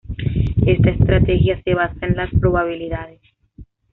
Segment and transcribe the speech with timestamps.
[0.65, 3.21] Esta estrategia se basa en las probabilidades.